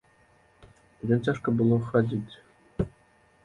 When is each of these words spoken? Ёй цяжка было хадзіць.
Ёй 1.09 1.11
цяжка 1.25 1.49
было 1.61 1.75
хадзіць. 1.93 2.33